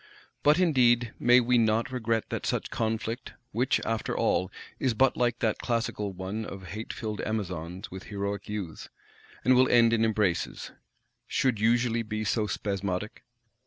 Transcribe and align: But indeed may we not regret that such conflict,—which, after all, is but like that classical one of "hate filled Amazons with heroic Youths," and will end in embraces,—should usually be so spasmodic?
But 0.41 0.57
indeed 0.57 1.13
may 1.19 1.39
we 1.39 1.59
not 1.59 1.91
regret 1.91 2.31
that 2.31 2.47
such 2.47 2.71
conflict,—which, 2.71 3.79
after 3.85 4.17
all, 4.17 4.49
is 4.79 4.95
but 4.95 5.15
like 5.15 5.37
that 5.41 5.59
classical 5.59 6.11
one 6.11 6.43
of 6.43 6.69
"hate 6.69 6.91
filled 6.91 7.21
Amazons 7.21 7.91
with 7.91 8.05
heroic 8.05 8.49
Youths," 8.49 8.89
and 9.45 9.53
will 9.53 9.69
end 9.69 9.93
in 9.93 10.03
embraces,—should 10.03 11.59
usually 11.59 12.01
be 12.01 12.23
so 12.23 12.47
spasmodic? 12.47 13.21